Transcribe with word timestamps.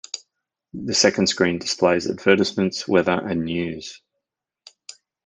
The 0.73 0.95
second 0.95 1.27
screen 1.27 1.59
displays 1.59 2.09
advertisements, 2.09 2.87
weather, 2.87 3.21
and 3.23 3.43
news. 3.45 4.01